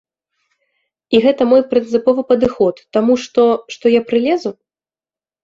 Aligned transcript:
І 1.17 1.19
гэта 1.25 1.41
мой 1.51 1.61
прынцыповы 1.73 2.21
падыход, 2.31 2.75
таму 2.99 3.13
што, 3.27 3.43
што 3.77 3.85
я 3.99 4.03
прылезу? 4.11 4.55